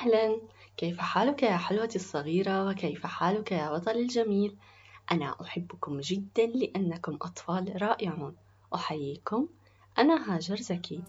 أهلا. 0.00 0.40
كيف 0.76 1.00
حالك 1.00 1.42
يا 1.42 1.56
حلوتي 1.56 1.96
الصغيرة؟ 1.96 2.68
وكيف 2.68 3.06
حالك 3.06 3.52
يا 3.52 3.70
بطل 3.70 3.90
الجميل؟ 3.90 4.56
أنا 5.12 5.34
أحبكم 5.42 6.00
جدا 6.00 6.46
لأنكم 6.46 7.14
أطفال 7.22 7.82
رائعون. 7.82 8.36
أحييكم. 8.74 9.48
أنا 9.98 10.34
هاجر 10.34 10.56
زكي. 10.56 11.02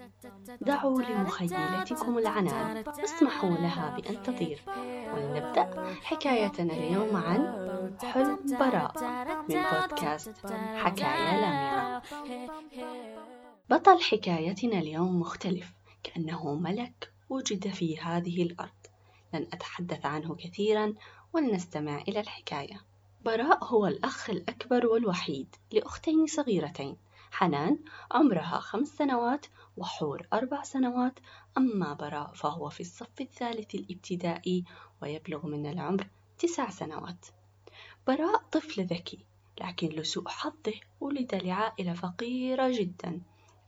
دعوا 0.62 1.02
لمخيلتكم 1.02 2.18
العنان. 2.18 2.84
واسمحوا 2.88 3.50
لها 3.50 3.98
بأن 3.98 4.24
تطير. 4.24 4.62
ولنبدأ 5.14 5.96
حكايتنا 6.04 6.74
اليوم 6.74 7.16
عن 7.16 7.42
حلم 8.04 8.40
براء 8.60 8.94
من 9.50 9.64
بودكاست 9.72 10.48
حكاية 10.76 11.42
لامعة 11.42 12.02
بطل 13.70 14.02
حكايتنا 14.02 14.80
اليوم 14.80 15.20
مختلف. 15.20 15.74
كأنه 16.04 16.56
ملك 16.56 17.14
وجد 17.30 17.68
في 17.68 18.00
هذه 18.00 18.44
الأرض. 18.44 18.81
لن 19.34 19.48
أتحدث 19.54 20.06
عنه 20.06 20.36
كثيرا 20.36 20.94
ولنستمع 21.34 22.02
إلى 22.02 22.20
الحكاية. 22.20 22.82
براء 23.26 23.64
هو 23.64 23.88
الأخ 23.88 24.30
الأكبر 24.30 24.88
والوحيد 24.88 25.56
لأختين 25.72 26.28
صغيرتين 26.28 26.98
حنان 27.32 27.80
عمرها 28.12 28.60
خمس 28.60 28.88
سنوات 28.88 29.46
وحور 29.78 30.28
أربع 30.34 30.64
سنوات. 30.64 31.20
أما 31.58 31.94
براء 31.94 32.34
فهو 32.34 32.70
في 32.70 32.82
الصف 32.82 33.22
الثالث 33.22 33.76
الابتدائي 33.76 34.64
ويبلغ 35.02 35.48
من 35.48 35.66
العمر 35.66 36.08
تسع 36.38 36.70
سنوات. 36.70 37.26
براء 38.08 38.44
طفل 38.52 38.86
ذكي 38.86 39.26
لكن 39.62 39.88
لسوء 39.88 40.28
حظه 40.28 40.74
ولد 41.00 41.36
لعائلة 41.36 41.94
فقيرة 41.94 42.70
جدا. 42.72 43.22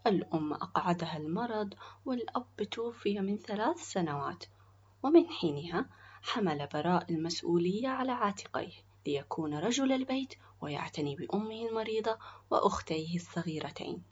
الأم 0.08 0.54
أقعدها 0.54 1.18
المرض 1.18 1.74
والأب 2.06 2.64
توفي 2.72 3.20
من 3.20 3.38
ثلاث 3.38 3.78
سنوات. 3.78 4.44
ومن 5.04 5.30
حينها 5.30 5.86
حمل 6.22 6.68
براء 6.74 7.12
المسؤولية 7.12 7.88
على 7.88 8.12
عاتقيه 8.12 8.72
ليكون 9.08 9.54
رجل 9.54 9.92
البيت 9.92 10.34
ويعتني 10.62 11.16
بأمه 11.16 11.68
المريضة 11.70 12.18
وأختيه 12.52 13.16
الصغيرتين. 13.16 14.04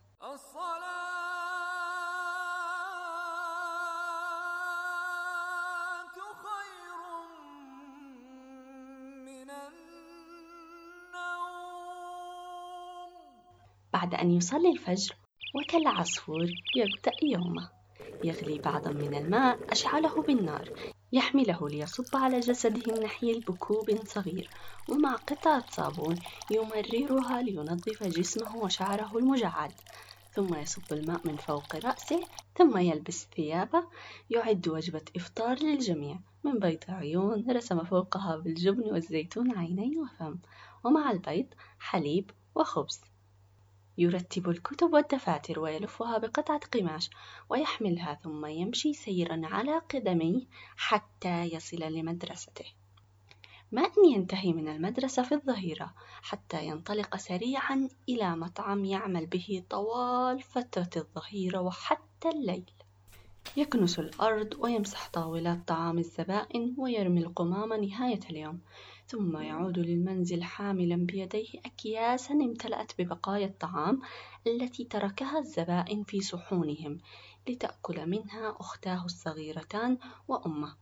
بعد 13.93 14.13
أن 14.13 14.31
يصلي 14.31 14.71
الفجر 14.71 15.15
وكالعصفور 15.55 16.47
يبدأ 16.75 17.11
يومه. 17.23 17.80
يغلي 18.23 18.59
بعضا 18.59 18.91
من 18.91 19.15
الماء 19.15 19.59
أشعله 19.69 20.21
بالنار 20.21 20.69
يحمله 21.13 21.69
ليصب 21.69 22.15
على 22.15 22.39
جسده 22.39 22.93
النحيل 22.95 23.39
بكوب 23.39 23.99
صغير 24.05 24.49
ومع 24.89 25.15
قطعة 25.15 25.71
صابون 25.71 26.15
يمررها 26.51 27.41
لينظف 27.41 28.03
جسمه 28.03 28.57
وشعره 28.57 29.17
المجعد. 29.17 29.71
ثم 30.33 30.55
يصب 30.55 30.93
الماء 30.93 31.21
من 31.27 31.37
فوق 31.37 31.75
رأسه 31.75 32.23
ثم 32.57 32.77
يلبس 32.77 33.27
ثيابه 33.35 33.83
يعد 34.29 34.67
وجبة 34.67 35.05
إفطار 35.15 35.63
للجميع. 35.63 36.19
من 36.43 36.59
بيض 36.59 36.83
عيون 36.89 37.51
رسم 37.51 37.83
فوقها 37.83 38.37
بالجبن 38.37 38.83
والزيتون 38.91 39.57
عينين 39.57 39.99
وفم 39.99 40.37
ومع 40.83 41.11
البيض 41.11 41.47
حليب 41.79 42.31
وخبز. 42.55 43.01
يرتب 43.97 44.49
الكتب 44.49 44.93
والدفاتر 44.93 45.59
ويلفها 45.59 46.17
بقطعة 46.17 46.59
قماش 46.59 47.09
ويحملها 47.49 48.19
ثم 48.23 48.45
يمشي 48.45 48.93
سيرا 48.93 49.41
على 49.43 49.77
قدميه 49.77 50.41
حتى 50.77 51.43
يصل 51.43 51.79
لمدرسته. 51.79 52.65
ما 53.71 53.81
أن 53.81 54.11
ينتهي 54.11 54.53
من 54.53 54.67
المدرسة 54.67 55.23
في 55.23 55.31
الظهيرة 55.35 55.93
حتى 56.21 56.65
ينطلق 56.65 57.15
سريعا 57.15 57.89
إلى 58.09 58.35
مطعم 58.35 58.85
يعمل 58.85 59.25
به 59.25 59.63
طوال 59.69 60.41
فترة 60.41 60.89
الظهيرة 60.97 61.59
وحتى 61.59 62.29
الليل. 62.29 62.71
يكنس 63.57 63.99
الأرض 63.99 64.53
ويمسح 64.59 65.09
طاولات 65.09 65.67
طعام 65.67 65.97
الزبائن 65.97 66.75
ويرمي 66.77 67.21
القمامة 67.21 67.77
نهاية 67.77 68.19
اليوم. 68.29 68.59
ثم 69.11 69.37
يعود 69.37 69.79
للمنزل 69.79 70.43
حاملا 70.43 70.95
بيديه 70.95 71.59
أكياسا 71.65 72.33
امتلأت 72.33 72.91
ببقايا 73.01 73.45
الطعام 73.45 74.01
التي 74.47 74.83
تركها 74.83 75.39
الزبائن 75.39 76.03
في 76.03 76.21
صحونهم 76.21 76.97
لتأكل 77.49 78.09
منها 78.09 78.55
أختاه 78.59 79.05
الصغيرتان 79.05 79.97
وأمه. 80.27 80.75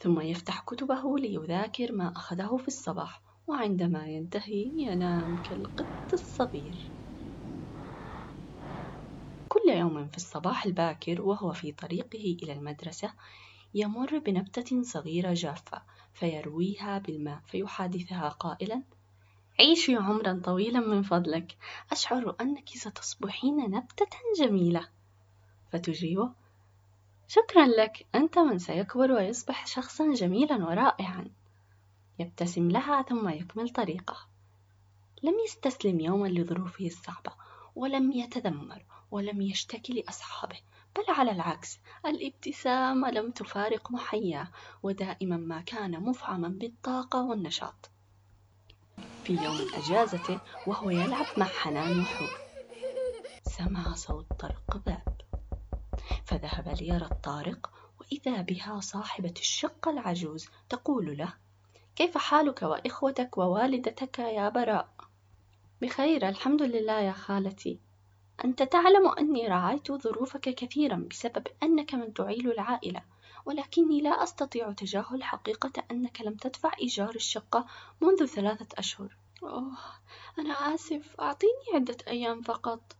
ثم 0.00 0.20
يفتح 0.20 0.60
كتبه 0.60 1.18
ليذاكر 1.18 1.92
ما 1.92 2.12
أخذه 2.16 2.56
في 2.56 2.68
الصباح 2.68 3.22
وعندما 3.46 4.06
ينتهي 4.06 4.72
ينام 4.76 5.36
كالقط 5.36 5.88
الصغير. 6.12 6.92
كل 9.48 9.70
يوم 9.70 10.08
في 10.08 10.16
الصباح 10.16 10.64
الباكر 10.66 11.22
وهو 11.22 11.52
في 11.52 11.72
طريقه 11.72 12.36
إلى 12.42 12.52
المدرسة 12.52 13.12
يمر 13.74 14.18
بنبتة 14.18 14.82
صغيرة 14.82 15.32
جافة 15.32 15.82
فيرويها 16.14 16.98
بالماء 16.98 17.40
فيحادثها 17.46 18.28
قائلا 18.28 18.82
عيشي 19.60 19.96
عمرا 19.96 20.40
طويلا 20.44 20.80
من 20.80 21.02
فضلك 21.02 21.56
أشعر 21.92 22.36
أنك 22.40 22.68
ستصبحين 22.68 23.56
نبتة 23.56 24.16
جميلة. 24.38 24.88
فتجيبه 25.72 26.32
شكرا 27.28 27.66
لك 27.66 28.06
أنت 28.14 28.38
من 28.38 28.58
سيكبر 28.58 29.12
ويصبح 29.12 29.66
شخصا 29.66 30.12
جميلا 30.14 30.56
ورائعا. 30.56 31.30
يبتسم 32.18 32.70
لها 32.70 33.02
ثم 33.02 33.28
يكمل 33.28 33.68
طريقه 33.68 34.16
لم 35.22 35.34
يستسلم 35.46 36.00
يوما 36.00 36.28
لظروفه 36.28 36.86
الصعبة 36.86 37.32
ولم 37.74 38.12
يتذمر 38.12 38.84
ولم 39.10 39.42
يشتكي 39.42 39.92
لأصحابه 39.92 40.56
بل 40.96 41.04
على 41.14 41.30
العكس 41.30 41.78
الابتسامة 42.06 43.10
لم 43.10 43.30
تفارق 43.30 43.90
محياه 43.90 44.48
ودائما 44.82 45.36
ما 45.36 45.60
كان 45.60 46.00
مفعما 46.00 46.48
بالطاقة 46.48 47.24
والنشاط. 47.24 47.90
في 49.24 49.32
يوم 49.32 49.58
أجازته 49.74 50.40
وهو 50.66 50.90
يلعب 50.90 51.26
مع 51.36 51.46
حنان 51.46 52.00
وحور. 52.00 52.30
سمع 53.44 53.94
صوت 53.94 54.26
طرق 54.38 54.76
باب. 54.86 55.20
فذهب 56.24 56.68
ليرى 56.80 57.08
الطارق 57.12 57.70
وإذا 58.00 58.42
بها 58.42 58.80
صاحبة 58.80 59.34
الشقة 59.38 59.90
العجوز 59.90 60.48
تقول 60.68 61.16
له 61.16 61.34
كيف 61.96 62.18
حالك 62.18 62.62
وإخوتك 62.62 63.38
ووالدتك 63.38 64.18
يا 64.18 64.48
براء؟ 64.48 64.88
بخير 65.82 66.28
الحمد 66.28 66.62
لله 66.62 67.00
يا 67.00 67.12
خالتي. 67.12 67.80
أنت 68.44 68.62
تعلم 68.62 69.08
أني 69.08 69.48
راعيت 69.48 69.92
ظروفك 69.92 70.40
كثيرا 70.40 71.06
بسبب 71.10 71.46
أنك 71.62 71.94
من 71.94 72.14
تعيل 72.14 72.52
العائلة 72.52 73.02
ولكني 73.46 74.00
لا 74.00 74.22
أستطيع 74.22 74.72
تجاهل 74.72 75.22
حقيقة 75.24 75.72
أنك 75.90 76.20
لم 76.20 76.34
تدفع 76.34 76.72
إيجار 76.80 77.14
الشقة 77.14 77.66
منذ 78.00 78.26
ثلاثة 78.26 78.66
أشهر. 78.78 79.16
أوه 79.42 79.76
أنا 80.38 80.74
آسف. 80.74 81.20
أعطيني 81.20 81.52
عدة 81.74 81.96
أيام 82.08 82.42
فقط. 82.42 82.96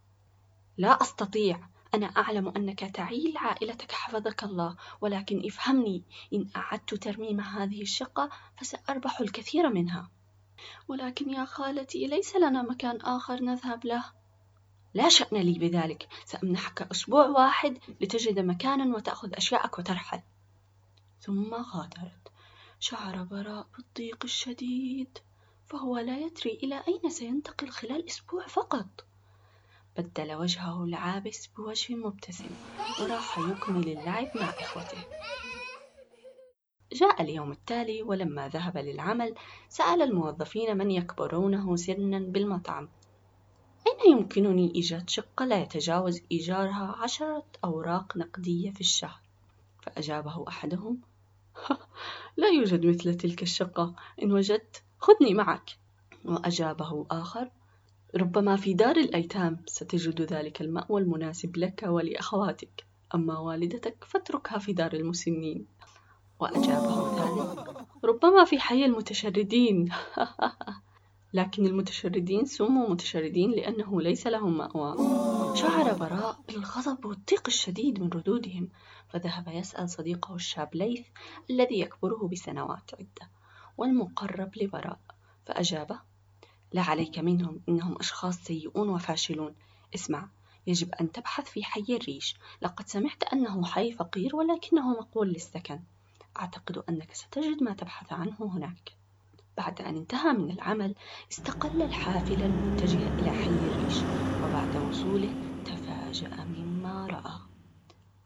لا 0.77 1.03
أستطيع. 1.03 1.61
أنا 1.95 2.07
أعلم 2.07 2.49
أنك 2.49 2.81
تعيل 2.81 3.37
عائلتك 3.37 3.93
حفظك 3.93 4.45
الله 4.45 4.77
ولكن 5.01 5.47
افهمني. 5.47 6.03
إن 6.33 6.49
أعدت 6.57 6.95
ترميم 6.95 7.41
هذه 7.41 7.83
الشقة 7.83 8.31
فسأربح 8.57 9.21
الكثير 9.21 9.69
منها. 9.69 10.11
ولكن 10.89 11.31
يا 11.31 11.45
خالتي 11.45 12.07
ليس 12.07 12.37
لنا 12.37 12.63
مكان 12.63 13.01
آخر 13.01 13.43
نذهب 13.43 13.85
له. 13.85 14.05
لا 14.95 15.09
شأن 15.09 15.37
لي 15.37 15.59
بذلك. 15.59 16.09
سأمنحك 16.25 16.83
أسبوع 16.83 17.27
واحد 17.27 17.79
لتجد 18.01 18.39
مكانا 18.39 18.97
وتأخذ 18.97 19.35
أشياءك 19.35 19.79
وترحل. 19.79 20.21
ثم 21.21 21.55
غادرت. 21.55 22.33
شعر 22.81 23.23
براء 23.23 23.67
بالضيق 23.77 24.19
الشديد 24.25 25.19
فهو 25.67 25.99
لا 25.99 26.19
يدري 26.19 26.51
إلى 26.63 26.83
أين 26.89 27.11
سينتقل 27.11 27.69
خلال 27.69 28.07
أسبوع 28.07 28.47
فقط. 28.47 29.05
بدل 29.97 30.35
وجهه 30.35 30.85
العابس 30.85 31.47
بوجه 31.47 31.95
مبتسم 31.95 32.51
وراح 33.01 33.39
يكمل 33.39 33.89
اللعب 33.89 34.29
مع 34.35 34.51
إخوته. 34.51 34.99
جاء 36.93 37.23
اليوم 37.23 37.53
التالي 37.53 38.03
ولما 38.03 38.49
ذهب 38.49 38.79
للعمل 38.79 39.35
سأل 39.69 40.03
الموظفين 40.03 40.77
من 40.77 40.91
يكبرونه 40.91 41.77
سنا 41.77 42.19
بالمطعم. 42.19 42.89
أين 43.87 44.13
يمكنني 44.19 44.75
إيجاد 44.75 45.11
شقة 45.11 45.45
لا 45.45 45.63
يتجاوز 45.63 46.21
إيجارها 46.33 46.97
عشرة 46.99 47.47
أوراق 47.65 48.17
نقدية 48.17 48.71
في 48.71 48.81
الشهر؟ 48.81 49.21
فأجابه 49.83 50.45
أحدهم: 50.49 51.01
لا 52.37 52.49
يوجد 52.49 52.87
مثل 52.87 53.15
تلك 53.15 53.43
الشقة، 53.43 53.95
إن 54.23 54.33
وجدت 54.33 54.83
خذني 54.99 55.35
معك. 55.35 55.71
وأجابه 56.25 57.07
آخر: 57.11 57.51
ربما 58.17 58.57
في 58.57 58.75
دار 58.75 58.97
الأيتام 58.97 59.65
ستجد 59.67 60.23
ذلك 60.23 60.61
المأوى 60.61 61.03
المناسب 61.03 61.57
لك 61.57 61.85
ولأخواتك، 61.87 62.87
أما 63.15 63.39
والدتك 63.39 64.05
فاتركها 64.05 64.59
في 64.59 64.73
دار 64.73 64.93
المسنين. 64.93 65.67
وأجابه 66.41 67.17
ثالث 67.17 67.59
ربما 68.05 68.45
في 68.45 68.61
حي 68.61 68.85
المتشردين 68.85 69.89
لكن 71.33 71.67
المتشردين 71.67 72.45
سموا 72.45 72.89
متشردين 72.89 73.51
لأنه 73.51 74.01
ليس 74.01 74.27
لهم 74.27 74.59
مأوى. 74.59 74.97
شعر 75.57 75.93
براء 75.93 76.41
بالغضب 76.49 77.05
والضيق 77.05 77.43
الشديد 77.47 78.01
من 78.01 78.09
ردودهم 78.09 78.69
فذهب 79.09 79.49
يسأل 79.49 79.91
صديقه 79.91 80.35
الشاب 80.35 80.75
ليث 80.75 81.07
الذي 81.51 81.81
يكبره 81.81 82.29
بسنوات 82.29 82.91
عدة 82.95 83.31
والمقرب 83.79 84.51
لبراء 84.57 85.01
فأجابه 85.47 86.01
لا 86.73 86.83
عليك 86.83 87.19
منهم 87.19 87.61
إنهم 87.69 87.99
أشخاص 87.99 88.37
سيئون 88.37 88.89
وفاشلون. 88.89 89.55
اسمع 89.95 90.29
يجب 90.67 90.95
أن 90.95 91.13
تبحث 91.13 91.45
في 91.45 91.65
حي 91.65 91.85
الريش. 91.89 92.37
لقد 92.63 92.89
سمعت 92.89 93.23
أنه 93.33 93.65
حي 93.65 93.93
فقير 93.93 94.37
ولكنه 94.37 94.91
مقبول 94.91 95.29
للسكن. 95.29 95.81
أعتقد 96.41 96.85
أنك 96.89 97.15
ستجد 97.15 97.63
ما 97.63 97.75
تبحث 97.75 98.13
عنه 98.13 98.37
هناك. 98.41 99.02
بعد 99.57 99.81
أن 99.81 99.97
انتهى 99.97 100.33
من 100.33 100.51
العمل 100.51 100.95
استقل 101.33 101.83
الحافل 101.83 102.43
المتجه 102.43 103.13
إلى 103.19 103.33
حي 103.33 103.69
الريش 103.69 104.07
وبعد 104.43 104.77
وصوله 104.77 105.35
تفاجأ 105.65 106.31
مما 106.45 107.07
رأى. 107.07 107.39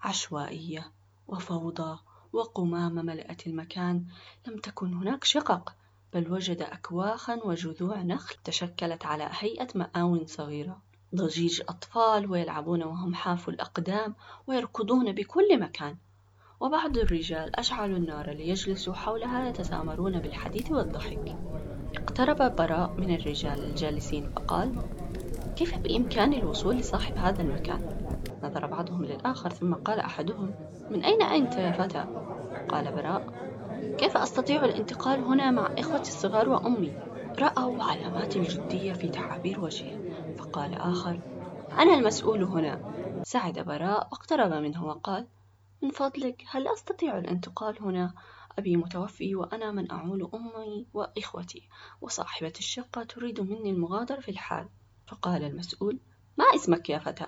عشوائية 0.01 0.93
وفوضى 1.29 1.99
وقمامة 2.33 3.03
ملأت 3.03 3.47
المكان 3.47 4.05
لم 4.47 4.59
تكن 4.59 4.95
هناك 4.95 5.25
شقق 5.25 5.75
بل 6.15 6.33
وجد 6.33 6.63
أكواخا 6.63 7.35
وجذوع 7.45 8.03
نخل 8.03 8.37
تشكلت 8.45 9.07
على 9.07 9.29
هيئة 9.33 9.69
مآون 9.75 10.27
صغيرة. 10.27 10.83
ضجيج 11.15 11.61
أطفال 11.69 12.31
ويلعبون 12.31 12.83
وهم 12.83 13.15
حافوا 13.15 13.53
الأقدام 13.53 14.15
ويركضون 14.47 15.13
بكل 15.13 15.61
مكان. 15.61 15.97
وبعض 16.61 16.99
الرجال 16.99 17.57
أشعلوا 17.57 17.97
النار 17.97 18.31
ليجلسوا 18.31 18.95
حولها 18.95 19.49
يتسامرون 19.49 20.19
بالحديث 20.19 20.71
والضحك 20.71 21.37
اقترب 21.97 22.57
براء 22.57 22.95
من 22.99 23.15
الرجال 23.15 23.65
الجالسين 23.65 24.31
فقال 24.31 24.75
كيف 25.57 25.79
بإمكاني 25.79 26.39
الوصول 26.39 26.77
لصاحب 26.77 27.17
هذا 27.17 27.43
المكان؟ 27.43 27.81
نظر 28.43 28.67
بعضهم 28.67 29.05
للآخر 29.05 29.51
ثم 29.51 29.75
قال 29.75 30.01
أحدهم 30.01 30.55
من 30.91 31.05
أين 31.05 31.23
أنت 31.23 31.55
يا 31.55 31.73
فتى؟ 31.73 32.05
قال 32.69 32.93
براء 32.93 33.27
كيف 33.99 34.17
أستطيع 34.17 34.65
الانتقال 34.65 35.21
هنا 35.21 35.51
مع 35.51 35.71
إخوتي 35.79 36.11
الصغار 36.11 36.49
وأمي؟ 36.49 36.93
رأوا 37.39 37.83
علامات 37.83 38.37
الجدية 38.37 38.93
في 38.93 39.09
تعابير 39.09 39.61
وجهه 39.61 39.99
فقال 40.39 40.75
آخر 40.75 41.21
أنا 41.79 41.95
المسؤول 41.95 42.43
هنا 42.43 42.81
سعد 43.23 43.59
براء 43.59 44.09
واقترب 44.13 44.53
منه 44.53 44.85
وقال 44.85 45.27
من 45.83 45.91
فضلك 45.91 46.45
هل 46.49 46.69
أستطيع 46.69 47.19
الانتقال 47.19 47.83
هنا؟ 47.83 48.15
أبي 48.59 48.77
متوفي 48.77 49.35
وأنا 49.35 49.73
من 49.73 49.93
أعول 49.93 50.31
أمي 50.35 50.87
وإخوتي 50.95 51.69
وصاحبة 52.01 52.53
الشقة 52.59 53.03
تريد 53.03 53.41
مني 53.41 53.71
المغادرة 53.71 54.21
في 54.21 54.31
الحال. 54.31 54.69
فقال 55.07 55.45
المسؤول 55.45 55.99
ما 56.39 56.45
اسمك 56.55 56.91
يا 56.91 56.99
فتى؟ 56.99 57.27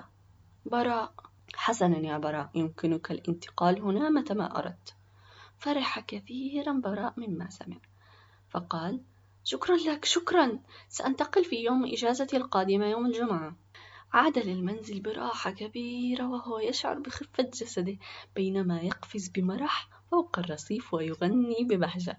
براء. 0.67 1.13
حسنا 1.55 1.99
يا 1.99 2.19
براء 2.19 2.51
يمكنك 2.55 3.11
الانتقال 3.11 3.83
هنا 3.83 4.11
متى 4.11 4.35
ما 4.35 4.59
أردت. 4.59 4.95
فرح 5.59 6.01
كثيرا 6.01 6.73
براء 6.73 7.15
مما 7.17 7.51
سمع. 7.51 7.77
فقال 8.49 9.01
شكرا 9.45 9.77
لك 9.77 10.05
شكرا. 10.05 10.59
سأنتقل 10.89 11.45
في 11.45 11.57
يوم 11.57 11.85
إجازتي 11.85 12.37
القادمة 12.37 12.87
يوم 12.87 13.07
الجمعة. 13.07 13.57
عاد 14.13 14.39
للمنزل 14.39 15.01
براحة 15.01 15.51
كبيرة 15.51 16.29
وهو 16.29 16.59
يشعر 16.59 16.99
بخفة 16.99 17.43
جسده 17.43 17.97
بينما 18.35 18.81
يقفز 18.81 19.29
بمرح 19.29 19.89
فوق 20.11 20.39
الرصيف 20.39 20.95
ويغني 20.95 21.65
ببهجة. 21.65 22.19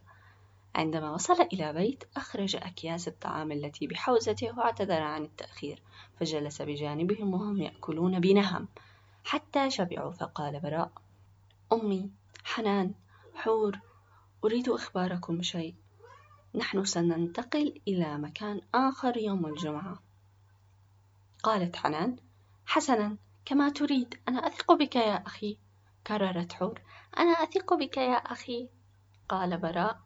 عندما 0.75 1.12
وصل 1.12 1.41
إلى 1.41 1.74
بيت 1.74 2.03
أخرج 2.18 2.56
أكياس 2.56 3.07
الطعام 3.07 3.51
التي 3.51 3.88
بحوزته 3.88 4.57
واعتذر 4.57 5.01
عن 5.01 5.24
التأخير 5.24 5.81
فجلس 6.19 6.62
بجانبهم 6.62 7.33
وهم 7.33 7.62
يأكلون 7.62 8.19
بنهم. 8.19 8.68
حتى 9.24 9.69
شبعوا 9.69 10.12
فقال 10.12 10.59
براء 10.59 10.92
أمي 11.74 12.12
حنان 12.44 12.94
حور 13.35 13.80
أريد 14.44 14.69
إخباركم 14.69 15.38
بشيء 15.38 15.75
نحن 16.56 16.85
سننتقل 16.85 17.81
إلى 17.88 18.18
مكان 18.18 18.62
آخر 18.74 19.18
يوم 19.18 19.45
الجمعة. 19.45 20.08
قالت 21.44 21.75
حنان. 21.75 22.15
حسنا 22.65 23.18
كما 23.45 23.69
تريد. 23.69 24.19
أنا 24.27 24.47
أثق 24.47 24.74
بك 24.74 24.95
يا 24.95 25.27
أخي. 25.27 25.57
كررت 26.07 26.53
حور. 26.53 26.81
أنا 27.18 27.31
أثق 27.31 27.74
بك 27.74 27.97
يا 27.97 28.15
أخي. 28.15 28.69
قال 29.30 29.57
براء. 29.57 30.00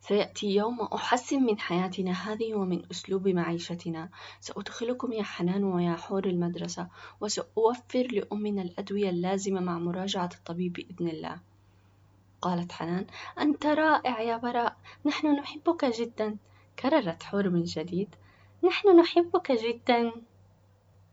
سيأتي 0.00 0.54
يوم 0.54 0.80
أحسن 0.80 1.42
من 1.42 1.58
حياتنا 1.58 2.12
هذه 2.12 2.54
ومن 2.54 2.82
أسلوب 2.90 3.28
معيشتنا. 3.28 4.08
سأدخلكم 4.40 5.12
يا 5.12 5.22
حنان 5.22 5.64
ويا 5.64 5.96
حور 5.96 6.26
المدرسة 6.26 6.88
وسأوفر 7.20 8.06
لأمنا 8.12 8.62
الأدوية 8.62 9.10
اللازمة 9.10 9.60
مع 9.60 9.78
مراجعة 9.78 10.30
الطبيب 10.34 10.72
بإذن 10.72 11.08
الله. 11.08 11.40
قالت 12.40 12.72
حنان. 12.72 13.06
أنت 13.38 13.66
رائع 13.66 14.20
يا 14.20 14.36
براء. 14.36 14.76
نحن 15.06 15.26
نحبك 15.26 15.84
جدا. 15.84 16.36
كررت 16.78 17.22
حور 17.22 17.48
من 17.48 17.62
جديد. 17.62 18.14
نحن 18.64 19.00
نحبك 19.00 19.52
جدا. 19.52 20.12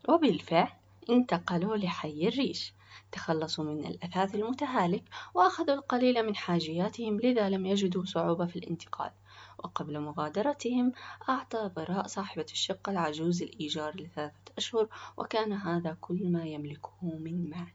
وبالفعل 0.08 0.68
انتقلوا 1.10 1.76
لحي 1.76 2.28
الريش. 2.28 2.74
تخلصوا 3.12 3.64
من 3.64 3.86
الأثاث 3.86 4.34
المتهالك 4.34 5.04
وأخذوا 5.34 5.74
القليل 5.74 6.26
من 6.26 6.36
حاجياتهم 6.36 7.20
لذا 7.20 7.48
لم 7.48 7.66
يجدوا 7.66 8.04
صعوبة 8.04 8.46
في 8.46 8.58
الانتقال. 8.58 9.10
وقبل 9.58 10.00
مغادرتهم 10.00 10.92
أعطى 11.28 11.70
براء 11.76 12.06
صاحبة 12.06 12.46
الشقة 12.52 12.92
العجوز 12.92 13.42
الإيجار 13.42 13.96
لثلاثة 13.96 14.52
أشهر 14.58 14.88
وكان 15.16 15.52
هذا 15.52 15.96
كل 16.00 16.32
ما 16.32 16.44
يملكه 16.44 16.92
من 17.02 17.50
مال. 17.50 17.72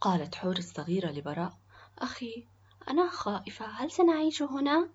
قالت 0.00 0.34
حور 0.34 0.58
الصغيرة 0.58 1.10
لبراء 1.10 1.52
أخي 1.98 2.46
أنا 2.88 3.10
خائفة 3.10 3.66
هل 3.66 3.90
سنعيش 3.90 4.42
هنا؟ 4.42 4.88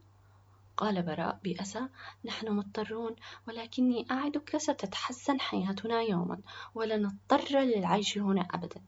قال 0.81 1.03
براء 1.03 1.39
بأسى 1.43 1.87
نحن 2.25 2.51
مضطرون 2.51 3.15
ولكني 3.47 4.05
أعدك 4.11 4.57
ستتحسن 4.57 5.39
حياتنا 5.39 6.01
يوما 6.01 6.39
ولن 6.75 7.01
نضطر 7.01 7.59
للعيش 7.59 8.17
هنا 8.17 8.41
أبدا. 8.41 8.81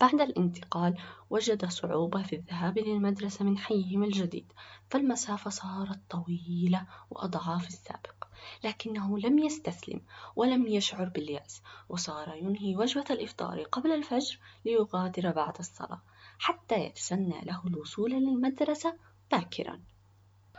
بعد 0.00 0.20
الانتقال 0.20 0.96
وجد 1.30 1.64
صعوبة 1.64 2.22
في 2.22 2.36
الذهاب 2.36 2.78
للمدرسة 2.78 3.44
من 3.44 3.58
حيهم 3.58 4.04
الجديد 4.04 4.52
فالمسافة 4.90 5.50
صارت 5.50 6.00
طويلة 6.10 6.86
وأضعاف 7.10 7.68
السابق 7.68 8.24
لكنه 8.64 9.18
لم 9.18 9.38
يستسلم 9.38 10.00
ولم 10.36 10.66
يشعر 10.66 11.08
باليأس 11.08 11.62
وصار 11.88 12.34
ينهي 12.34 12.76
وجبة 12.76 13.04
الإفطار 13.10 13.62
قبل 13.62 13.92
الفجر 13.92 14.38
ليغادر 14.64 15.30
بعد 15.30 15.58
الصلاة 15.58 16.02
حتى 16.38 16.74
يتسنى 16.74 17.40
له 17.44 17.62
الوصول 17.66 18.10
للمدرسة 18.10 18.96
باكرا. 19.30 19.93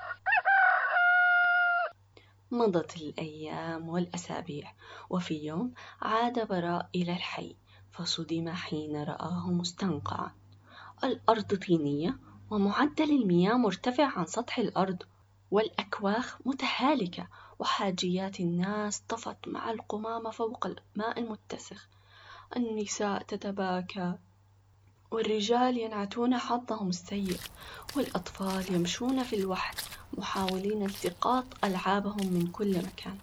مضت 2.52 2.98
الأيام 2.98 3.90
والأسابيع 3.90 4.74
وفي 5.10 5.46
يوم 5.46 5.74
عاد 6.02 6.48
براء 6.48 6.90
إلى 6.96 7.12
الحي 7.12 7.56
فصدم 7.92 8.50
حين 8.50 9.04
رآه 9.04 9.52
مستنقعا. 9.52 10.32
الأرض 11.04 11.56
طينية 11.56 12.18
ومعدل 12.52 13.22
المياه 13.22 13.54
مرتفع 13.54 14.20
عن 14.20 14.26
سطح 14.26 14.58
الأرض 14.58 15.04
والأكواخ 15.52 16.38
متهالكة 16.46 17.28
وحاجيات 17.60 18.40
الناس 18.40 19.00
طفت 19.00 19.48
مع 19.48 19.72
القمامة 19.72 20.30
فوق 20.30 20.68
الماء 20.68 21.20
المتسخ. 21.20 21.88
النساء 22.58 23.24
تتباكى 23.24 24.18
والرجال 25.12 25.78
ينعتون 25.78 26.38
حظهم 26.38 26.90
السيء 26.90 27.38
والأطفال 27.96 28.76
يمشون 28.76 29.24
في 29.24 29.36
الوحل 29.36 29.76
محاولين 30.14 30.86
التقاط 30.86 31.46
ألعابهم 31.64 32.28
من 32.34 32.48
كل 32.48 32.78
مكان. 32.78 33.18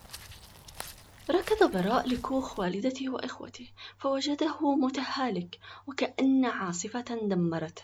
ركض 1.31 1.73
براء 1.73 2.09
لكوخ 2.09 2.59
والدته 2.59 3.09
وإخوته 3.09 3.69
فوجده 3.99 4.77
متهالك 4.77 5.59
وكأن 5.87 6.45
عاصفة 6.45 7.19
دمرته. 7.23 7.83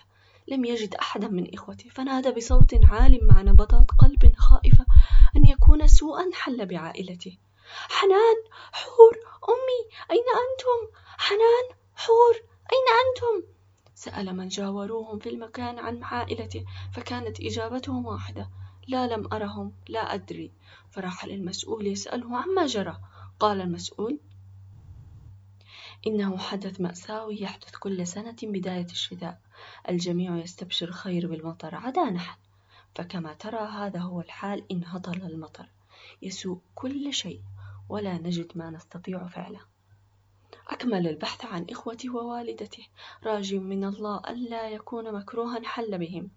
لم 0.49 0.65
يجد 0.65 0.95
أحدا 0.95 1.29
من 1.29 1.55
إخوته 1.55 1.89
فنادى 1.91 2.31
بصوت 2.31 2.75
عال 2.85 3.27
مع 3.27 3.43
نبضات 3.43 3.91
قلب 3.99 4.33
خائفة 4.37 4.87
أن 5.37 5.47
يكون 5.47 5.87
سوءا 5.87 6.31
حل 6.33 6.67
بعائلته. 6.67 7.39
حنان 7.89 8.37
حور 8.73 9.13
أمي 9.49 9.81
أين 10.11 10.25
أنتم؟ 10.45 10.99
حنان 11.19 11.79
حور 11.97 12.35
أين 12.73 12.87
أنتم؟ 13.05 13.58
سأل 13.99 14.37
من 14.37 14.49
جاوروهم 14.49 15.19
في 15.19 15.29
المكان 15.29 15.79
عن 15.79 16.03
عائلته 16.03 16.65
فكانت 16.93 17.41
إجابتهم 17.41 18.07
واحدة 18.07 18.51
لا 18.89 19.07
لم 19.07 19.33
أرهم 19.33 19.73
لا 19.89 20.15
أدري. 20.15 20.53
فراح 20.91 21.25
للمسؤول 21.25 21.87
يسأله 21.87 22.37
عما 22.37 22.67
جرى؟ 22.67 23.01
قال 23.41 23.61
المسؤول 23.61 24.19
إنه 26.07 26.39
حدث 26.39 26.81
مأساوي 26.81 27.41
يحدث 27.41 27.77
كل 27.77 28.07
سنة 28.07 28.37
بداية 28.43 28.85
الشتاء. 28.87 29.41
الجميع 29.89 30.37
يستبشر 30.37 30.91
خير 30.91 31.27
بالمطر 31.27 31.75
عدا 31.75 32.11
نحن. 32.11 32.39
فكما 32.95 33.35
ترى 33.35 33.69
هذا 33.69 33.99
هو 33.99 34.21
الحال 34.21 34.65
إن 34.73 34.85
هطل 34.85 35.23
المطر. 35.23 35.69
يسوء 36.23 36.59
كل 36.75 37.13
شيء 37.13 37.41
ولا 37.89 38.19
نجد 38.19 38.53
ما 38.55 38.71
نستطيع 38.71 39.27
فعله. 39.27 39.61
أكمل 40.71 41.09
البحث 41.09 41.45
عن 41.45 41.67
إخوته 41.71 42.17
ووالدته 42.17 42.87
راج 43.25 43.55
من 43.55 43.85
الله 43.85 44.21
ألا 44.29 44.69
يكون 44.69 45.13
مكروها 45.13 45.61
حل 45.65 45.99
بهم. 45.99 46.31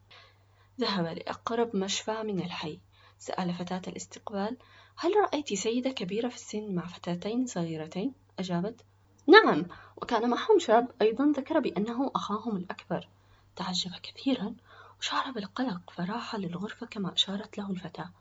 ذهب 0.80 1.06
لأقرب 1.06 1.76
مشفى 1.76 2.24
من 2.24 2.40
الحي. 2.40 2.80
سأل 3.20 3.54
فتاة 3.54 3.82
الاستقبال 3.88 4.58
هل 4.98 5.12
رأيت 5.16 5.54
سيدة 5.54 5.92
كبيرة 5.92 6.30
في 6.30 6.36
السن 6.36 6.76
مع 6.76 6.88
فتاتين 6.88 7.46
صغيرتين؟ 7.46 8.14
أجابت 8.40 8.82
نعم 9.28 9.66
وكان 9.98 10.30
معهم 10.30 10.60
شاب 10.60 10.92
أيضا 11.02 11.32
ذكر 11.36 11.60
بأنه 11.60 12.12
أخاهم 12.16 12.58
الأكبر. 12.58 13.08
تعجب 13.56 13.92
كثيرا 14.04 14.56
وشعر 15.00 15.32
بالقلق 15.32 15.92
فراح 15.92 16.36
للغرفة 16.36 16.86
كما 16.86 17.14
أشارت 17.14 17.58
له 17.58 17.70
الفتاة. 17.70 18.12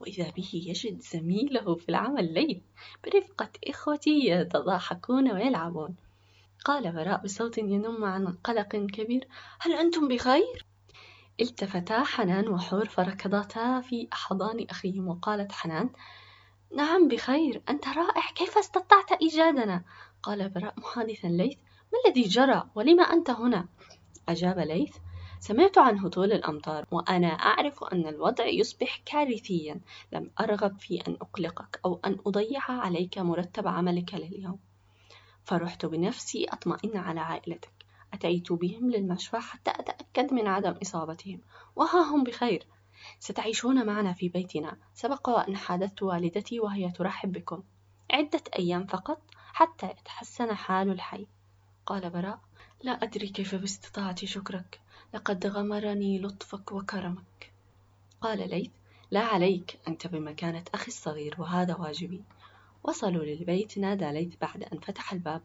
وإذا 0.00 0.30
به 0.30 0.50
يجد 0.52 1.00
زميله 1.00 1.74
في 1.74 1.88
العمل 1.88 2.34
ليل 2.34 2.62
برفقة 3.04 3.50
إخوته 3.68 4.20
يتضاحكون 4.24 5.32
ويلعبون 5.32 5.96
قال 6.64 6.92
براء 6.92 7.22
بصوت 7.24 7.58
ينم 7.58 8.04
عن 8.04 8.28
قلق 8.44 8.68
كبير 8.76 9.28
هل 9.60 9.72
أنتم 9.72 10.08
بخير؟ 10.08 10.66
التفتا 11.40 12.04
حنان 12.04 12.48
وحور 12.48 12.88
فركضتا 12.88 13.80
في 13.80 14.08
أحضان 14.12 14.66
أخيهم 14.70 15.08
وقالت 15.08 15.52
حنان 15.52 15.90
نعم 16.76 17.08
بخير 17.08 17.62
أنت 17.68 17.88
رائع 17.88 18.30
كيف 18.34 18.58
استطعت 18.58 19.12
إيجادنا؟ 19.12 19.84
قال 20.22 20.48
براء 20.48 20.74
محادثا 20.78 21.26
ليث 21.26 21.58
ما 21.92 21.98
الذي 22.06 22.22
جرى 22.22 22.70
ولم 22.74 23.00
أنت 23.00 23.30
هنا؟ 23.30 23.68
أجاب 24.28 24.58
ليث 24.58 24.96
سمعت 25.42 25.78
عن 25.78 25.98
هطول 25.98 26.32
الأمطار 26.32 26.86
وأنا 26.90 27.28
أعرف 27.28 27.84
أن 27.84 28.06
الوضع 28.06 28.46
يصبح 28.46 29.02
كارثيا. 29.06 29.80
لم 30.12 30.30
أرغب 30.40 30.80
في 30.80 31.00
أن 31.08 31.16
أقلقك 31.20 31.80
أو 31.84 32.00
أن 32.04 32.18
أضيع 32.26 32.60
عليك 32.70 33.18
مرتب 33.18 33.68
عملك 33.68 34.14
لليوم. 34.14 34.58
فرحت 35.44 35.86
بنفسي 35.86 36.44
أطمئن 36.44 36.96
على 36.96 37.20
عائلتك. 37.20 37.72
أتيت 38.12 38.52
بهم 38.52 38.90
للمشفى 38.90 39.38
حتى 39.38 39.70
أتأكد 39.70 40.34
من 40.34 40.46
عدم 40.46 40.74
إصابتهم. 40.82 41.40
وها 41.76 42.02
هم 42.02 42.24
بخير. 42.24 42.66
ستعيشون 43.18 43.86
معنا 43.86 44.12
في 44.12 44.28
بيتنا. 44.28 44.76
سبق 44.94 45.28
وأن 45.28 45.56
حادثت 45.56 46.02
والدتي 46.02 46.60
وهي 46.60 46.90
ترحب 46.90 47.32
بكم. 47.32 47.62
عدة 48.10 48.42
أيام 48.58 48.86
فقط 48.86 49.22
حتى 49.52 49.86
يتحسن 49.86 50.54
حال 50.54 50.90
الحي. 50.90 51.26
قال 51.86 52.10
براء 52.10 52.40
لا 52.82 52.92
أدري 52.92 53.28
كيف 53.28 53.54
باستطاعتي 53.54 54.26
شكرك. 54.26 54.80
لقد 55.14 55.46
غمرني 55.46 56.18
لطفك 56.18 56.72
وكرمك. 56.72 57.52
قال 58.20 58.50
ليث 58.50 58.70
لا 59.10 59.20
عليك 59.20 59.78
أنت 59.88 60.06
بمكانة 60.06 60.64
أخي 60.74 60.86
الصغير 60.86 61.36
وهذا 61.38 61.76
واجبي. 61.76 62.22
وصلوا 62.84 63.24
للبيت 63.24 63.78
نادى 63.78 64.12
ليث 64.12 64.34
بعد 64.40 64.62
أن 64.62 64.78
فتح 64.78 65.12
الباب. 65.12 65.42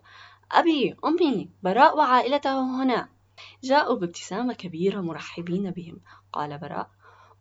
أبي 0.51 0.95
أمي 1.05 1.49
براء 1.63 1.97
وعائلته 1.97 2.83
هنا. 2.83 3.09
جاءوا 3.63 3.99
بابتسامة 3.99 4.53
كبيرة 4.53 5.01
مرحبين 5.01 5.71
بهم. 5.71 5.99
قال 6.33 6.57
براء 6.57 6.89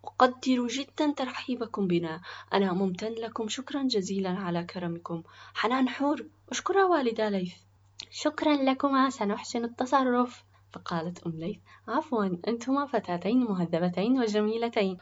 أقدر 0.05 0.67
جدا 0.67 1.13
ترحيبكم 1.17 1.87
بنا. 1.87 2.21
أنا 2.53 2.73
ممتن 2.73 3.13
لكم. 3.13 3.49
شكرا 3.49 3.83
جزيلا 3.83 4.31
على 4.31 4.65
كرمكم. 4.65 5.23
حنان 5.55 5.89
حور 5.89 6.27
أشكر 6.51 6.77
والدا 6.79 7.31
ليث. 7.31 7.55
شكرا 8.11 8.57
لكما. 8.57 9.11
سنحسن 9.11 9.65
التصرف. 9.65 10.45
فقالت 10.75 11.27
أم 11.27 11.33
ليث. 11.33 11.59
عفوا 11.89 12.25
أنتما 12.49 12.87
فتاتين 12.87 13.41
مهذبتين 13.41 14.19
وجميلتين. 14.21 14.99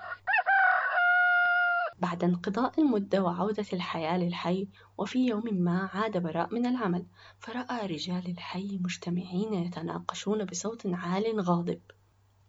بعد 1.98 2.24
انقضاء 2.24 2.80
المدة 2.80 3.22
وعودة 3.22 3.66
الحياة 3.72 4.18
للحي 4.18 4.68
وفي 4.98 5.26
يوم 5.26 5.54
ما 5.54 5.90
عاد 5.94 6.22
براء 6.22 6.54
من 6.54 6.66
العمل 6.66 7.06
فرأى 7.38 7.86
رجال 7.86 8.30
الحي 8.30 8.78
مجتمعين 8.82 9.54
يتناقشون 9.54 10.44
بصوت 10.44 10.86
عال 10.86 11.40
غاضب. 11.40 11.80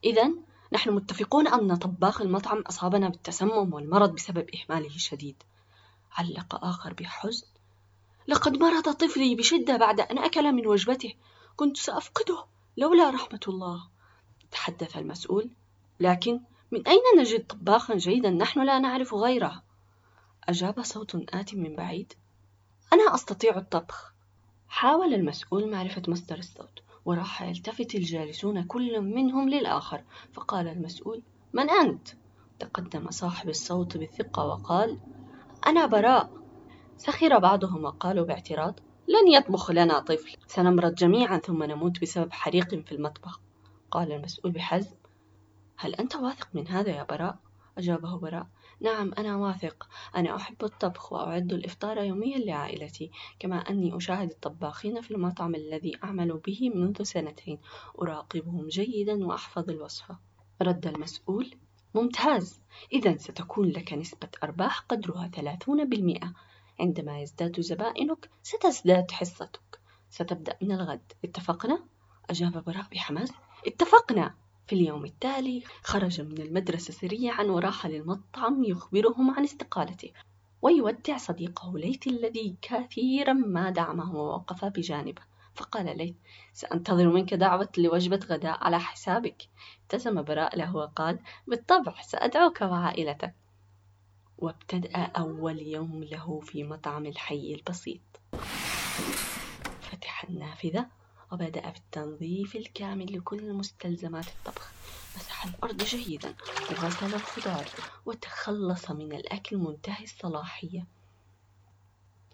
إذا 0.04 0.34
نحن 0.74 0.90
متفقون 0.90 1.48
أن 1.48 1.76
طباخ 1.76 2.22
المطعم 2.22 2.62
أصابنا 2.62 3.10
بالتسمم 3.10 3.74
والمرض 3.74 4.16
بسبب 4.16 4.48
إهماله 4.56 4.96
الشديد. 4.96 5.44
علق 6.12 6.66
آخر 6.66 6.94
بحزن. 6.94 7.48
لقد 8.28 8.58
مرض 8.58 8.94
طفلي 8.94 9.36
بشدة 9.36 9.78
بعد 9.78 10.00
أن 10.00 10.18
أكل 10.18 10.52
من 10.52 10.68
وجبته. 10.68 11.14
كنت 11.56 11.78
سأفقده. 11.78 12.46
لولا 12.78 13.10
رحمة 13.10 13.40
الله 13.48 13.88
تحدث 14.52 14.98
المسؤول. 14.98 15.50
لكن 16.00 16.40
من 16.72 16.88
أين 16.88 17.02
نجد 17.20 17.48
طباخا 17.48 17.96
جيدا 17.96 18.30
نحن 18.30 18.66
لا 18.66 18.80
نعرف 18.80 19.14
غيره؟ 19.14 19.64
أجاب 20.44 20.82
صوت 20.82 21.16
آت 21.36 21.56
من 21.56 21.76
بعيد. 21.76 22.14
أنا 22.94 23.16
أستطيع 23.16 23.58
الطبخ. 23.58 24.14
حاول 24.68 25.14
المسؤول 25.14 25.72
معرفة 25.72 26.02
مصدر 26.08 26.38
الصوت 26.38 26.84
وراح 27.06 27.42
يلتفت 27.42 27.96
الجالسون 27.96 28.64
كل 28.64 29.02
منهم 29.02 29.50
للآخر. 29.50 30.04
فقال 30.34 30.68
المسؤول 30.68 31.22
من 31.54 31.70
أنت؟ 31.70 32.08
تقدم 32.60 33.12
صاحب 33.12 33.50
الصوت 33.50 33.98
بثقة 33.98 34.46
وقال 34.46 35.00
أنا 35.68 35.86
براء. 35.86 36.30
سخر 36.98 37.40
بعضهم 37.40 37.84
وقالوا 37.84 38.26
باعتراض 38.26 38.80
لن 39.08 39.28
يطبخ 39.28 39.72
لنا 39.72 40.00
طفل. 40.00 40.38
سنمرض 40.48 40.96
جميعا 40.96 41.38
ثم 41.38 41.64
نموت 41.64 42.02
بسبب 42.02 42.34
حريق 42.34 42.70
في 42.70 42.92
المطبخ. 42.92 43.40
قال 43.92 44.12
المسؤول 44.12 44.52
بحزم. 44.52 44.96
هل 45.78 45.96
أنت 45.96 46.16
واثق 46.16 46.48
من 46.54 46.68
هذا 46.68 46.90
يا 46.90 47.04
براء؟ 47.04 47.38
أجابه 47.78 48.18
براء. 48.18 48.48
نعم 48.82 49.14
أنا 49.18 49.36
واثق. 49.36 49.88
أنا 50.16 50.36
أحب 50.36 50.64
الطبخ 50.64 51.14
وأعد 51.14 51.54
الإفطار 51.54 51.98
يوميا 51.98 52.38
لعائلتي 52.38 53.12
كما 53.40 53.56
أني 53.56 53.98
أشاهد 53.98 54.30
الطباخين 54.30 55.02
في 55.02 55.12
المطعم 55.12 55.56
الذي 55.56 55.98
أعمل 56.04 56.38
به 56.38 56.72
منذ 56.76 57.04
سنتين. 57.04 57.60
أراقبهم 58.02 58.68
جيدا 58.68 59.26
وأحفظ 59.26 59.70
الوصفة 59.70 60.20
رد 60.62 60.88
المسؤول. 60.88 61.56
ممتاز. 61.96 62.62
إذا 62.94 63.18
ستكون 63.18 63.70
لك 63.70 63.94
نسبة 63.94 64.30
أرباح 64.44 64.80
قدرها 64.80 65.28
30% 65.28 66.34
عندما 66.80 67.22
يزداد 67.22 67.60
زبائنك 67.60 68.30
ستزداد 68.44 69.12
حصتك. 69.12 69.80
ستبدأ 70.10 70.58
من 70.62 70.72
الغد. 70.72 71.14
اتفقنا؟ 71.26 71.84
أجاب 72.30 72.64
براء 72.64 72.88
بحماس. 72.92 73.32
اتفقنا! 73.68 74.36
في 74.68 74.76
اليوم 74.76 75.06
التالي 75.06 75.64
خرج 75.84 76.22
من 76.22 76.42
المدرسة 76.42 76.94
سريعا 76.94 77.44
وراح 77.44 77.86
للمطعم 77.86 78.64
يخبرهم 78.64 79.32
عن 79.32 79.44
استقالته 79.44 80.12
ويودع 80.62 81.18
صديقه 81.18 81.78
ليث 81.78 82.08
الذي 82.08 82.56
كثيرا 82.62 83.34
ما 83.34 83.70
دعمه 83.70 84.16
ووقف 84.16 84.66
بجانبه. 84.66 85.22
فقال 85.56 85.98
ليث 85.98 86.16
سأنتظر 86.54 87.08
منك 87.08 87.34
دعوة 87.34 87.70
لوجبة 87.78 88.20
غداء 88.30 88.64
على 88.64 88.80
حسابك. 88.80 89.50
ابتسم 89.82 90.22
براء 90.22 90.58
له 90.58 90.76
وقال 90.76 91.20
بالطبع 91.48 92.02
سأدعوك 92.02 92.62
وعائلتك. 92.62 93.36
وابتدأ 94.44 94.98
أول 94.98 95.60
يوم 95.60 96.04
له 96.04 96.40
في 96.40 96.64
مطعم 96.64 97.06
الحي 97.06 97.54
البسيط. 97.54 98.02
فتح 99.82 100.24
النافذة 100.30 100.86
وبدأ 101.32 101.70
بالتنظيف 101.70 102.56
الكامل 102.56 103.18
لكل 103.18 103.54
مستلزمات 103.54 104.28
الطبخ. 104.28 104.72
مسح 105.16 105.46
الأرض 105.46 105.84
جيدا 105.84 106.34
وغسل 106.70 107.16
الخضار 107.16 107.66
وتخلص 108.06 108.92
من 108.92 109.14
الأكل 109.14 109.58
منتهي 109.58 110.04
الصلاحية. 110.04 110.88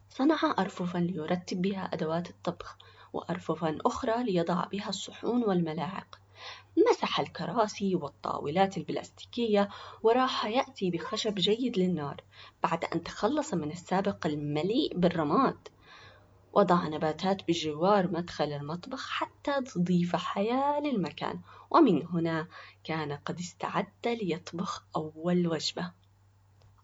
صنع 0.10 0.56
أرففا 0.60 0.98
ليرتب 0.98 1.62
بها 1.62 1.94
أدوات 1.94 2.30
الطبخ 2.30 2.78
وأرففا 3.14 3.78
أخرى 3.86 4.24
ليضع 4.24 4.66
بها 4.66 4.90
الصحون 4.90 5.44
والملاعق. 5.44 6.20
مسح 6.90 7.20
الكراسي 7.20 7.96
والطاولات 7.96 8.78
البلاستيكية 8.78 9.70
وراح 10.04 10.46
يأتي 10.46 10.90
بخشب 10.92 11.36
جيد 11.36 11.78
للنار 11.78 12.24
بعد 12.64 12.86
أن 12.86 13.04
تخلص 13.04 13.54
من 13.54 13.72
السابق 13.72 14.28
المليء 14.28 14.98
بالرماد. 14.98 15.68
وضع 16.54 16.88
نباتات 16.88 17.48
بجوار 17.48 18.12
مدخل 18.12 18.54
المطبخ 18.54 19.10
حتى 19.10 19.62
تضيف 19.62 20.16
حياة 20.16 20.80
للمكان 20.80 21.40
ومن 21.72 22.08
هنا 22.08 22.48
كان 22.84 23.12
قد 23.12 23.40
استعد 23.40 23.88
ليطبخ 24.06 24.84
أول 24.96 25.48
وجبة. 25.48 25.92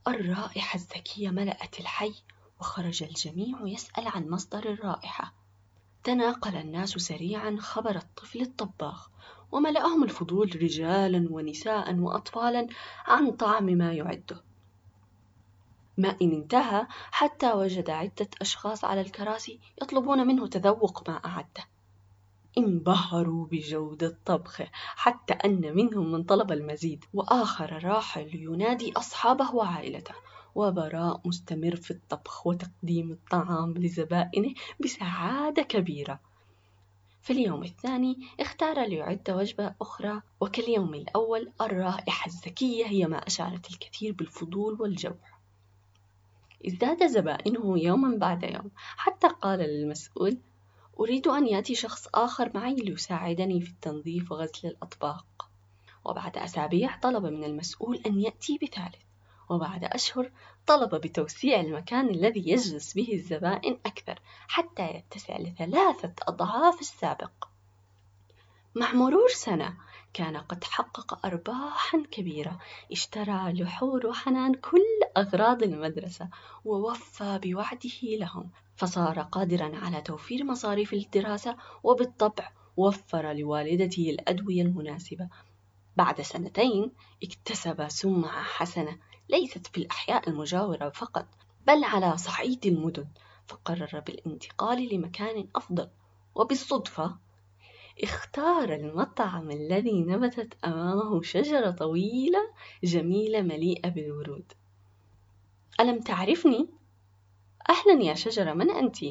الرائحة 0.08 0.76
الزكية 0.76 1.30
ملأت 1.30 1.80
الحي 1.80 2.14
وخرج 2.60 3.04
الجميع 3.04 3.58
يسأل 3.64 4.08
عن 4.08 4.30
مصدر 4.30 4.70
الرائحة. 4.70 5.34
تناقل 6.04 6.56
الناس 6.56 6.90
سريعا 6.90 7.58
خبر 7.60 7.96
الطفل 7.96 8.42
الطباخ 8.42 9.10
وملأهم 9.56 10.04
الفضول 10.04 10.62
رجالا 10.62 11.28
ونساء 11.32 11.96
وأطفالا 11.96 12.68
عن 13.06 13.32
طعم 13.32 13.66
ما 13.66 13.94
يعده. 13.94 14.44
ما 15.98 16.16
إن 16.22 16.32
انتهى 16.32 16.88
حتى 17.12 17.52
وجد 17.54 17.90
عدة 17.90 18.30
أشخاص 18.42 18.84
على 18.86 19.02
الكراسي 19.02 19.60
يطلبون 19.82 20.28
منه 20.28 20.48
تذوق 20.48 21.10
ما 21.10 21.16
أعده. 21.16 21.64
انبهروا 22.58 23.48
بجودة 23.52 24.18
طبخه 24.26 24.68
حتى 24.74 25.34
أن 25.34 25.76
منهم 25.76 26.12
من 26.12 26.24
طلب 26.24 26.52
المزيد 26.52 27.06
وآخر 27.14 27.84
راح 27.84 28.18
لينادي 28.18 28.94
أصحابه 28.98 29.56
وعائلته. 29.56 30.16
وبراء 30.56 31.22
مستمر 31.26 31.76
في 31.76 31.92
الطبخ 31.92 32.48
وتقديم 32.48 33.12
الطعام 33.12 33.74
لزبائنه 33.74 34.54
بسعادة 34.80 35.62
كبيرة. 35.62 36.20
في 37.26 37.34
اليوم 37.34 37.64
الثاني 37.64 38.18
اختار 38.40 38.86
ليعد 38.86 39.30
وجبة 39.30 39.76
أخرى 39.82 40.22
وكاليوم 40.42 40.94
الأول 40.94 41.52
الرائحة 41.62 42.28
الزكية 42.28 42.86
هي 42.86 43.06
ما 43.06 43.18
أشارت 43.18 43.72
الكثير 43.72 44.14
بالفضول 44.14 44.82
والجوع. 44.82 45.18
ازداد 46.68 47.08
زبائنه 47.08 47.80
يوما 47.80 48.18
بعد 48.18 48.44
يوم 48.44 48.72
حتى 48.76 49.28
قال 49.28 49.60
للمسؤول 49.60 50.38
أريد 51.00 51.28
أن 51.28 51.48
يأتي 51.48 51.76
شخص 51.76 52.08
آخر 52.16 52.52
معي 52.56 52.76
ليساعدني 52.76 53.62
في 53.62 53.70
التنظيف 53.70 54.32
وغسل 54.32 54.68
الأطباق. 54.68 55.50
وبعد 56.06 56.38
أسابيع 56.38 56.98
طلب 56.98 57.26
من 57.26 57.44
المسؤول 57.44 58.02
أن 58.06 58.20
يأتي 58.20 58.60
بثالث. 58.62 59.06
وبعد 59.50 59.84
أشهر 59.84 60.32
طلب 60.68 60.96
بتوسيع 60.96 61.60
المكان 61.60 62.10
الذي 62.10 62.50
يجلس 62.50 62.94
به 62.94 63.14
الزبائن 63.14 63.78
أكثر 63.86 64.20
حتى 64.48 64.90
يتسع 64.90 65.38
لثلاثة 65.38 66.14
أضعاف 66.22 66.82
السابق. 66.82 67.32
مع 68.76 68.94
مرور 68.94 69.30
سنة 69.30 69.78
كان 70.14 70.38
قد 70.38 70.64
حقق 70.64 71.26
أرباحا 71.26 72.04
كبيرة. 72.12 72.60
اشترى 72.92 73.54
لحور 73.54 74.08
وحنان 74.08 74.54
كل 74.54 75.02
أغراض 75.18 75.64
المدرسة 75.64 76.30
ووفى 76.66 77.40
بوعده 77.44 78.02
لهم. 78.04 78.50
فصار 78.76 79.22
قادرا 79.22 79.72
على 79.78 80.02
توفير 80.02 80.44
مصاريف 80.44 80.94
الدراسة 80.94 81.56
وبالطبع 81.84 82.52
وفر 82.78 83.34
لوالدته 83.34 84.10
الأدوية 84.10 84.62
المناسبة. 84.62 85.30
بعد 85.96 86.22
سنتين 86.22 86.92
اكتسب 87.24 87.88
سمعة 87.88 88.44
حسنة 88.44 88.98
ليست 89.30 89.68
في 89.68 89.78
الأحياء 89.78 90.30
المجاورة 90.30 90.90
فقط 90.90 91.28
بل 91.68 91.84
على 91.84 92.18
صعيد 92.18 92.66
المدن. 92.66 93.08
فقرر 93.48 94.00
بالانتقال 94.00 94.96
لمكان 94.96 95.48
أفضل. 95.56 95.90
وبالصدفة 96.36 97.18
اختار 98.04 98.74
المطعم 98.74 99.52
الذي 99.52 100.02
نبتت 100.02 100.66
أمامه 100.66 101.22
شجرة 101.22 101.72
طويلة 101.72 102.40
جميلة 102.84 103.42
مليئة 103.42 103.90
بالورود. 103.90 104.54
ألم 105.80 106.00
تعرفني؟ 106.00 106.70
أهلا 107.70 108.04
يا 108.04 108.14
شجرة 108.14 108.54
من 108.54 108.72
أنت؟ 108.72 109.04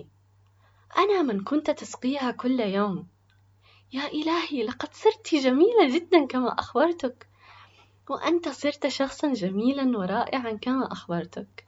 أنا 0.98 1.22
من 1.22 1.44
كنت 1.44 1.70
تسقيها 1.70 2.30
كل 2.30 2.60
يوم. 2.60 3.06
يا 3.92 4.06
إلهي 4.06 4.62
لقد 4.62 4.94
صرت 4.94 5.34
جميلة 5.34 5.94
جدا 5.94 6.26
كما 6.26 6.48
أخبرتك. 6.48 7.28
وأنت 8.10 8.48
صرت 8.48 8.86
شخصا 8.86 9.32
جميلا 9.32 9.98
ورائعا 9.98 10.52
كما 10.52 10.92
أخبرتك. 10.92 11.64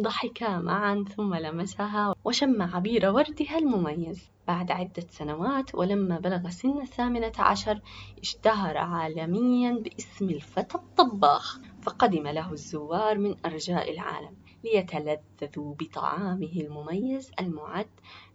ضحكا 0.00 0.58
معا 0.58 1.04
ثم 1.16 1.34
لمسها 1.34 2.14
وشم 2.24 2.62
عبير 2.62 3.10
وردها 3.10 3.58
المميز. 3.58 4.34
بعد 4.48 4.70
عدة 4.70 5.06
سنوات 5.10 5.74
ولما 5.74 6.18
بلغ 6.18 6.50
سن 6.50 6.80
الثامنة 6.80 7.32
عشر 7.38 7.80
اشتهر 8.22 8.76
عالميا 8.76 9.72
باسم 9.72 10.30
الفتى 10.30 10.74
الطباخ 10.74 11.60
فقدم 11.82 12.26
له 12.26 12.52
الزوار 12.52 13.18
من 13.18 13.36
أرجاء 13.46 13.92
العالم 13.92 14.36
ليتلذذوا 14.64 15.74
بطعامه 15.74 16.52
المميز 16.56 17.30
المعد 17.40 17.88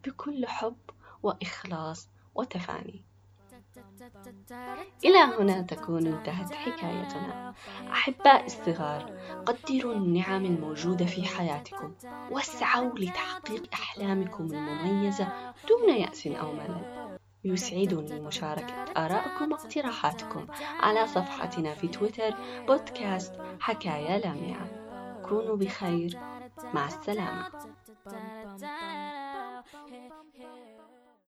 بكل 0.06 0.46
حب 0.46 0.78
وإخلاص 1.24 2.10
وتفاني. 2.36 3.09
إلى 5.06 5.20
هنا 5.40 5.62
تكون 5.62 6.08
انتهت 6.08 6.54
حكايتنا. 6.54 7.54
أحباء 7.92 8.46
الصغار 8.46 9.14
قدروا 9.46 9.94
النعم 9.94 10.46
الموجودة 10.46 11.06
في 11.06 11.26
حياتكم. 11.26 11.94
واسعوا 12.32 13.00
لتحقيق 13.00 13.64
أحلامكم 13.74 14.44
المميزة 14.46 15.28
دون 15.68 15.90
يأس 15.96 16.28
أو 16.28 16.52
ملل. 16.52 17.18
يسعدني 17.44 18.20
مشاركة 18.20 18.74
آرائكم 18.98 19.52
واقتراحاتكم 19.52 20.48
على 20.80 21.08
صفحتنا 21.08 21.74
في 21.74 21.88
تويتر 21.88 22.36
بودكاست 22.68 23.34
حكاية 23.60 24.18
لامعة. 24.18 24.68
كونوا 25.30 25.56
بخير. 25.56 26.20
مع 26.74 26.88
السلامة. 26.88 27.46